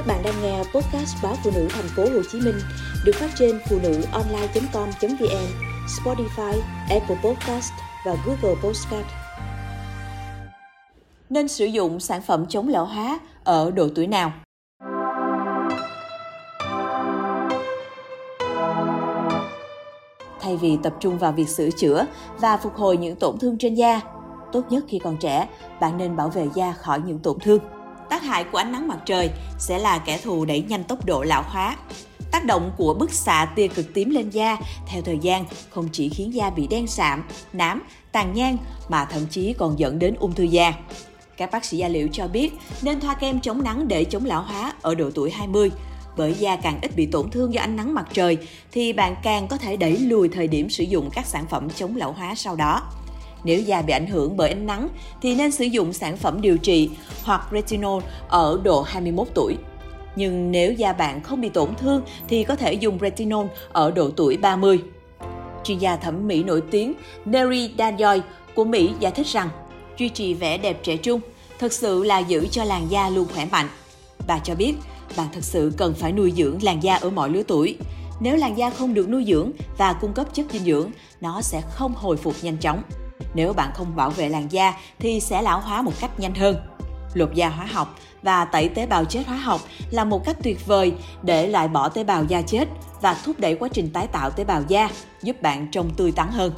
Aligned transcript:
Các 0.00 0.06
bạn 0.06 0.22
đang 0.22 0.42
nghe 0.42 0.58
podcast 0.58 1.16
báo 1.22 1.34
phụ 1.44 1.50
nữ 1.54 1.68
thành 1.70 1.88
phố 1.96 2.02
Hồ 2.02 2.22
Chí 2.32 2.40
Minh 2.40 2.54
được 3.04 3.12
phát 3.14 3.30
trên 3.38 3.60
phụ 3.68 3.78
nữ 3.82 4.02
online.com.vn, 4.12 5.46
Spotify, 5.86 6.60
Apple 6.90 7.16
Podcast 7.24 7.72
và 8.06 8.16
Google 8.26 8.60
Podcast. 8.62 9.06
Nên 11.30 11.48
sử 11.48 11.64
dụng 11.64 12.00
sản 12.00 12.22
phẩm 12.22 12.46
chống 12.48 12.68
lão 12.68 12.84
hóa 12.84 13.20
ở 13.44 13.70
độ 13.70 13.88
tuổi 13.94 14.06
nào? 14.06 14.32
Thay 20.40 20.56
vì 20.56 20.78
tập 20.82 20.94
trung 21.00 21.18
vào 21.18 21.32
việc 21.32 21.48
sửa 21.48 21.70
chữa 21.70 22.06
và 22.38 22.56
phục 22.56 22.76
hồi 22.76 22.96
những 22.96 23.16
tổn 23.16 23.38
thương 23.38 23.58
trên 23.58 23.74
da, 23.74 24.00
tốt 24.52 24.62
nhất 24.70 24.84
khi 24.88 24.98
còn 24.98 25.16
trẻ, 25.16 25.48
bạn 25.80 25.96
nên 25.96 26.16
bảo 26.16 26.28
vệ 26.28 26.46
da 26.54 26.72
khỏi 26.72 27.00
những 27.06 27.18
tổn 27.18 27.38
thương 27.38 27.60
tác 28.10 28.22
hại 28.22 28.44
của 28.44 28.58
ánh 28.58 28.72
nắng 28.72 28.88
mặt 28.88 28.98
trời 29.06 29.30
sẽ 29.58 29.78
là 29.78 29.98
kẻ 29.98 30.18
thù 30.18 30.44
đẩy 30.44 30.62
nhanh 30.62 30.84
tốc 30.84 31.06
độ 31.06 31.22
lão 31.22 31.42
hóa. 31.46 31.76
Tác 32.30 32.44
động 32.44 32.72
của 32.76 32.94
bức 32.94 33.12
xạ 33.12 33.44
tia 33.56 33.68
cực 33.68 33.94
tím 33.94 34.10
lên 34.10 34.30
da 34.30 34.56
theo 34.86 35.02
thời 35.02 35.18
gian 35.18 35.44
không 35.70 35.88
chỉ 35.92 36.08
khiến 36.08 36.34
da 36.34 36.50
bị 36.50 36.66
đen 36.66 36.86
sạm, 36.86 37.24
nám, 37.52 37.82
tàn 38.12 38.32
nhang 38.34 38.56
mà 38.88 39.04
thậm 39.04 39.26
chí 39.30 39.52
còn 39.58 39.78
dẫn 39.78 39.98
đến 39.98 40.14
ung 40.18 40.32
thư 40.32 40.44
da. 40.44 40.72
Các 41.36 41.50
bác 41.50 41.64
sĩ 41.64 41.76
da 41.76 41.88
liễu 41.88 42.08
cho 42.12 42.28
biết 42.28 42.52
nên 42.82 43.00
thoa 43.00 43.14
kem 43.14 43.40
chống 43.40 43.62
nắng 43.62 43.88
để 43.88 44.04
chống 44.04 44.24
lão 44.24 44.42
hóa 44.42 44.72
ở 44.82 44.94
độ 44.94 45.10
tuổi 45.14 45.30
20. 45.30 45.70
Bởi 46.16 46.34
da 46.34 46.56
càng 46.56 46.78
ít 46.82 46.96
bị 46.96 47.06
tổn 47.06 47.30
thương 47.30 47.54
do 47.54 47.60
ánh 47.60 47.76
nắng 47.76 47.94
mặt 47.94 48.06
trời 48.12 48.38
thì 48.72 48.92
bạn 48.92 49.16
càng 49.22 49.48
có 49.48 49.56
thể 49.56 49.76
đẩy 49.76 49.98
lùi 49.98 50.28
thời 50.28 50.48
điểm 50.48 50.70
sử 50.70 50.84
dụng 50.84 51.10
các 51.12 51.26
sản 51.26 51.46
phẩm 51.50 51.68
chống 51.76 51.96
lão 51.96 52.12
hóa 52.12 52.34
sau 52.34 52.56
đó. 52.56 52.82
Nếu 53.44 53.60
da 53.60 53.82
bị 53.82 53.92
ảnh 53.92 54.06
hưởng 54.06 54.36
bởi 54.36 54.48
ánh 54.48 54.66
nắng 54.66 54.88
thì 55.22 55.34
nên 55.34 55.50
sử 55.50 55.64
dụng 55.64 55.92
sản 55.92 56.16
phẩm 56.16 56.40
điều 56.40 56.58
trị 56.58 56.90
hoặc 57.22 57.48
retinol 57.52 58.02
ở 58.28 58.60
độ 58.64 58.82
21 58.82 59.28
tuổi. 59.34 59.56
Nhưng 60.16 60.50
nếu 60.52 60.72
da 60.72 60.92
bạn 60.92 61.22
không 61.22 61.40
bị 61.40 61.48
tổn 61.48 61.74
thương 61.74 62.02
thì 62.28 62.44
có 62.44 62.56
thể 62.56 62.72
dùng 62.72 62.98
retinol 63.00 63.46
ở 63.72 63.90
độ 63.90 64.10
tuổi 64.16 64.36
30. 64.36 64.80
Chuyên 65.64 65.78
gia 65.78 65.96
thẩm 65.96 66.28
mỹ 66.28 66.44
nổi 66.44 66.62
tiếng 66.70 66.94
Neri 67.24 67.70
Danjoy 67.78 68.20
của 68.54 68.64
Mỹ 68.64 68.90
giải 69.00 69.12
thích 69.12 69.26
rằng 69.26 69.48
duy 69.98 70.08
trì 70.08 70.34
vẻ 70.34 70.58
đẹp 70.58 70.80
trẻ 70.82 70.96
trung 70.96 71.20
thực 71.58 71.72
sự 71.72 72.04
là 72.04 72.18
giữ 72.18 72.46
cho 72.50 72.64
làn 72.64 72.90
da 72.90 73.08
luôn 73.08 73.26
khỏe 73.34 73.46
mạnh. 73.50 73.68
Bà 74.26 74.38
cho 74.38 74.54
biết 74.54 74.74
bạn 75.16 75.28
thực 75.32 75.44
sự 75.44 75.72
cần 75.76 75.94
phải 75.94 76.12
nuôi 76.12 76.32
dưỡng 76.36 76.62
làn 76.62 76.82
da 76.82 76.94
ở 76.94 77.10
mọi 77.10 77.30
lứa 77.30 77.42
tuổi. 77.42 77.76
Nếu 78.20 78.36
làn 78.36 78.58
da 78.58 78.70
không 78.70 78.94
được 78.94 79.08
nuôi 79.08 79.24
dưỡng 79.28 79.52
và 79.78 79.92
cung 79.92 80.12
cấp 80.12 80.34
chất 80.34 80.46
dinh 80.52 80.64
dưỡng, 80.64 80.90
nó 81.20 81.42
sẽ 81.42 81.60
không 81.70 81.94
hồi 81.94 82.16
phục 82.16 82.34
nhanh 82.42 82.56
chóng. 82.56 82.82
Nếu 83.34 83.52
bạn 83.52 83.70
không 83.74 83.96
bảo 83.96 84.10
vệ 84.10 84.28
làn 84.28 84.52
da 84.52 84.74
thì 84.98 85.20
sẽ 85.20 85.42
lão 85.42 85.60
hóa 85.60 85.82
một 85.82 85.92
cách 86.00 86.20
nhanh 86.20 86.34
hơn. 86.34 86.56
Lột 87.14 87.34
da 87.34 87.48
hóa 87.48 87.66
học 87.66 87.98
và 88.22 88.44
tẩy 88.44 88.68
tế 88.68 88.86
bào 88.86 89.04
chết 89.04 89.26
hóa 89.26 89.36
học 89.36 89.60
là 89.90 90.04
một 90.04 90.24
cách 90.24 90.36
tuyệt 90.42 90.66
vời 90.66 90.92
để 91.22 91.48
loại 91.48 91.68
bỏ 91.68 91.88
tế 91.88 92.04
bào 92.04 92.24
da 92.24 92.42
chết 92.42 92.68
và 93.00 93.16
thúc 93.24 93.40
đẩy 93.40 93.54
quá 93.54 93.68
trình 93.72 93.90
tái 93.92 94.06
tạo 94.06 94.30
tế 94.30 94.44
bào 94.44 94.62
da, 94.68 94.88
giúp 95.22 95.42
bạn 95.42 95.68
trông 95.72 95.90
tươi 95.90 96.12
tắn 96.12 96.28
hơn. 96.30 96.52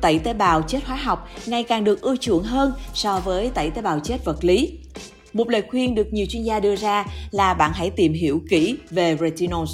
Tẩy 0.00 0.18
tế 0.18 0.34
bào 0.34 0.62
chết 0.62 0.84
hóa 0.84 0.96
học 0.96 1.28
ngày 1.46 1.62
càng 1.62 1.84
được 1.84 2.00
ưa 2.00 2.16
chuộng 2.16 2.42
hơn 2.42 2.72
so 2.94 3.20
với 3.20 3.50
tẩy 3.54 3.70
tế 3.70 3.82
bào 3.82 4.00
chết 4.00 4.24
vật 4.24 4.44
lý. 4.44 4.78
Một 5.32 5.48
lời 5.48 5.62
khuyên 5.70 5.94
được 5.94 6.12
nhiều 6.12 6.26
chuyên 6.28 6.42
gia 6.42 6.60
đưa 6.60 6.76
ra 6.76 7.04
là 7.30 7.54
bạn 7.54 7.72
hãy 7.74 7.90
tìm 7.90 8.12
hiểu 8.12 8.40
kỹ 8.50 8.76
về 8.90 9.16
retinols 9.20 9.70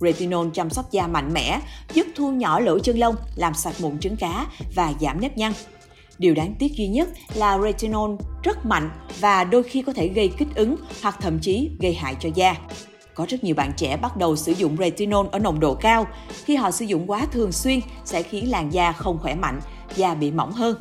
Retinol 0.00 0.48
chăm 0.54 0.70
sóc 0.70 0.90
da 0.90 1.06
mạnh 1.06 1.32
mẽ, 1.32 1.60
giúp 1.94 2.06
thu 2.16 2.30
nhỏ 2.30 2.60
lỗ 2.60 2.78
chân 2.78 2.98
lông, 2.98 3.16
làm 3.36 3.54
sạch 3.54 3.74
mụn 3.80 3.98
trứng 3.98 4.16
cá 4.16 4.46
và 4.74 4.92
giảm 5.00 5.20
nếp 5.20 5.36
nhăn. 5.36 5.52
Điều 6.18 6.34
đáng 6.34 6.54
tiếc 6.58 6.72
duy 6.72 6.88
nhất 6.88 7.08
là 7.34 7.58
retinol 7.58 8.14
rất 8.42 8.66
mạnh 8.66 8.90
và 9.20 9.44
đôi 9.44 9.62
khi 9.62 9.82
có 9.82 9.92
thể 9.92 10.08
gây 10.08 10.28
kích 10.38 10.48
ứng 10.54 10.76
hoặc 11.02 11.16
thậm 11.20 11.38
chí 11.38 11.70
gây 11.80 11.94
hại 11.94 12.16
cho 12.20 12.28
da. 12.34 12.56
Có 13.14 13.26
rất 13.28 13.44
nhiều 13.44 13.54
bạn 13.54 13.72
trẻ 13.76 13.96
bắt 13.96 14.16
đầu 14.16 14.36
sử 14.36 14.52
dụng 14.52 14.76
retinol 14.76 15.26
ở 15.32 15.38
nồng 15.38 15.60
độ 15.60 15.74
cao. 15.74 16.06
Khi 16.44 16.56
họ 16.56 16.70
sử 16.70 16.84
dụng 16.84 17.10
quá 17.10 17.26
thường 17.32 17.52
xuyên 17.52 17.80
sẽ 18.04 18.22
khiến 18.22 18.50
làn 18.50 18.72
da 18.72 18.92
không 18.92 19.18
khỏe 19.18 19.34
mạnh, 19.34 19.60
da 19.96 20.14
bị 20.14 20.30
mỏng 20.30 20.52
hơn. 20.52 20.76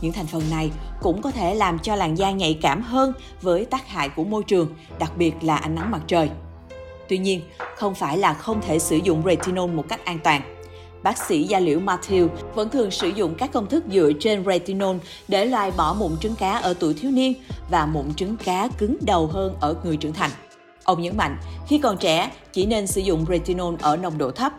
Những 0.00 0.12
thành 0.12 0.26
phần 0.26 0.42
này 0.50 0.70
cũng 1.02 1.22
có 1.22 1.30
thể 1.30 1.54
làm 1.54 1.78
cho 1.78 1.96
làn 1.96 2.18
da 2.18 2.30
nhạy 2.30 2.58
cảm 2.62 2.82
hơn 2.82 3.12
với 3.42 3.64
tác 3.64 3.88
hại 3.88 4.08
của 4.08 4.24
môi 4.24 4.42
trường, 4.44 4.74
đặc 4.98 5.12
biệt 5.16 5.34
là 5.42 5.56
ánh 5.56 5.74
nắng 5.74 5.90
mặt 5.90 6.00
trời. 6.06 6.30
Tuy 7.10 7.18
nhiên, 7.18 7.40
không 7.76 7.94
phải 7.94 8.18
là 8.18 8.34
không 8.34 8.60
thể 8.60 8.78
sử 8.78 8.96
dụng 8.96 9.22
retinol 9.26 9.70
một 9.70 9.84
cách 9.88 10.04
an 10.04 10.18
toàn 10.24 10.42
Bác 11.02 11.18
sĩ 11.18 11.44
da 11.44 11.58
liễu 11.58 11.80
Matthew 11.80 12.28
vẫn 12.54 12.70
thường 12.70 12.90
sử 12.90 13.08
dụng 13.08 13.34
các 13.34 13.52
công 13.52 13.66
thức 13.66 13.84
dựa 13.92 14.12
trên 14.20 14.44
retinol 14.44 14.96
để 15.28 15.44
loại 15.44 15.70
bỏ 15.76 15.96
mụn 15.98 16.18
trứng 16.20 16.34
cá 16.34 16.52
ở 16.52 16.74
tuổi 16.74 16.94
thiếu 16.94 17.10
niên 17.10 17.34
và 17.70 17.86
mụn 17.86 18.14
trứng 18.14 18.36
cá 18.36 18.68
cứng 18.78 18.96
đầu 19.00 19.26
hơn 19.26 19.56
ở 19.60 19.74
người 19.84 19.96
trưởng 19.96 20.12
thành. 20.12 20.30
Ông 20.84 21.02
nhấn 21.02 21.16
mạnh, 21.16 21.36
khi 21.68 21.78
còn 21.78 21.96
trẻ, 21.96 22.30
chỉ 22.52 22.66
nên 22.66 22.86
sử 22.86 23.00
dụng 23.00 23.26
retinol 23.28 23.74
ở 23.80 23.96
nồng 23.96 24.18
độ 24.18 24.30
thấp. 24.30 24.52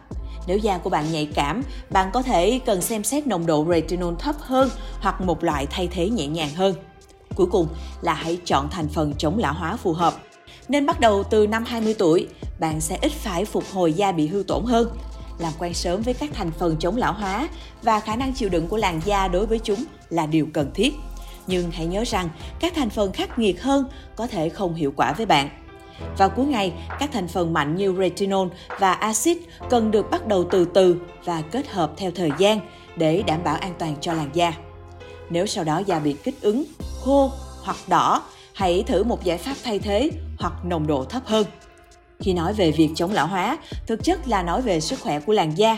Nếu 0.47 0.57
da 0.57 0.77
của 0.77 0.89
bạn 0.89 1.11
nhạy 1.11 1.27
cảm, 1.35 1.63
bạn 1.89 2.09
có 2.13 2.21
thể 2.21 2.59
cần 2.65 2.81
xem 2.81 3.03
xét 3.03 3.27
nồng 3.27 3.45
độ 3.45 3.65
retinol 3.69 4.13
thấp 4.19 4.35
hơn 4.39 4.69
hoặc 4.99 5.21
một 5.21 5.43
loại 5.43 5.65
thay 5.65 5.87
thế 5.87 6.09
nhẹ 6.09 6.27
nhàng 6.27 6.55
hơn. 6.55 6.75
Cuối 7.35 7.47
cùng 7.51 7.67
là 8.01 8.13
hãy 8.13 8.37
chọn 8.45 8.69
thành 8.69 8.87
phần 8.87 9.13
chống 9.17 9.37
lão 9.37 9.53
hóa 9.53 9.77
phù 9.77 9.93
hợp. 9.93 10.13
Nên 10.71 10.85
bắt 10.85 10.99
đầu 10.99 11.23
từ 11.23 11.47
năm 11.47 11.65
20 11.65 11.95
tuổi, 11.99 12.27
bạn 12.59 12.81
sẽ 12.81 12.97
ít 13.01 13.11
phải 13.11 13.45
phục 13.45 13.63
hồi 13.73 13.93
da 13.93 14.11
bị 14.11 14.27
hư 14.27 14.43
tổn 14.47 14.65
hơn 14.65 14.97
làm 15.39 15.53
quen 15.59 15.73
sớm 15.73 16.01
với 16.01 16.13
các 16.13 16.29
thành 16.33 16.51
phần 16.51 16.75
chống 16.79 16.97
lão 16.97 17.13
hóa 17.13 17.47
và 17.81 17.99
khả 17.99 18.15
năng 18.15 18.33
chịu 18.33 18.49
đựng 18.49 18.67
của 18.67 18.77
làn 18.77 19.01
da 19.05 19.27
đối 19.27 19.45
với 19.45 19.59
chúng 19.59 19.83
là 20.09 20.25
điều 20.25 20.47
cần 20.53 20.71
thiết. 20.73 20.93
Nhưng 21.47 21.71
hãy 21.71 21.85
nhớ 21.85 22.03
rằng 22.07 22.29
các 22.59 22.73
thành 22.75 22.89
phần 22.89 23.11
khắc 23.11 23.39
nghiệt 23.39 23.61
hơn 23.61 23.85
có 24.15 24.27
thể 24.27 24.49
không 24.49 24.75
hiệu 24.75 24.93
quả 24.95 25.13
với 25.13 25.25
bạn. 25.25 25.49
Vào 26.17 26.29
cuối 26.29 26.45
ngày, 26.45 26.73
các 26.99 27.09
thành 27.13 27.27
phần 27.27 27.53
mạnh 27.53 27.75
như 27.75 27.95
retinol 27.99 28.47
và 28.79 28.93
axit 28.93 29.37
cần 29.69 29.91
được 29.91 30.11
bắt 30.11 30.27
đầu 30.27 30.45
từ 30.51 30.65
từ 30.65 30.95
và 31.25 31.41
kết 31.41 31.69
hợp 31.69 31.91
theo 31.97 32.11
thời 32.11 32.29
gian 32.37 32.59
để 32.95 33.23
đảm 33.27 33.43
bảo 33.43 33.55
an 33.55 33.73
toàn 33.79 33.95
cho 34.01 34.13
làn 34.13 34.29
da. 34.33 34.53
Nếu 35.29 35.45
sau 35.45 35.63
đó 35.63 35.81
da 35.85 35.99
bị 35.99 36.15
kích 36.23 36.41
ứng, 36.41 36.63
khô 37.01 37.31
hoặc 37.63 37.77
đỏ, 37.87 38.23
hãy 38.61 38.83
thử 38.87 39.03
một 39.03 39.23
giải 39.23 39.37
pháp 39.37 39.55
thay 39.63 39.79
thế 39.79 40.09
hoặc 40.39 40.53
nồng 40.65 40.87
độ 40.87 41.03
thấp 41.03 41.21
hơn. 41.25 41.45
Khi 42.19 42.33
nói 42.33 42.53
về 42.53 42.71
việc 42.71 42.89
chống 42.95 43.11
lão 43.11 43.27
hóa, 43.27 43.57
thực 43.87 44.03
chất 44.03 44.27
là 44.27 44.43
nói 44.43 44.61
về 44.61 44.79
sức 44.79 44.99
khỏe 44.99 45.19
của 45.19 45.33
làn 45.33 45.57
da. 45.57 45.77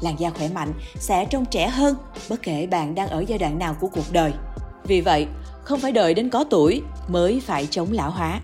Làn 0.00 0.20
da 0.20 0.30
khỏe 0.30 0.48
mạnh 0.48 0.72
sẽ 0.94 1.24
trông 1.30 1.44
trẻ 1.44 1.68
hơn 1.68 1.96
bất 2.28 2.42
kể 2.42 2.66
bạn 2.66 2.94
đang 2.94 3.08
ở 3.08 3.24
giai 3.28 3.38
đoạn 3.38 3.58
nào 3.58 3.76
của 3.80 3.88
cuộc 3.88 4.12
đời. 4.12 4.32
Vì 4.84 5.00
vậy, 5.00 5.26
không 5.64 5.80
phải 5.80 5.92
đợi 5.92 6.14
đến 6.14 6.30
có 6.30 6.44
tuổi 6.50 6.82
mới 7.08 7.40
phải 7.40 7.66
chống 7.70 7.88
lão 7.92 8.10
hóa. 8.10 8.40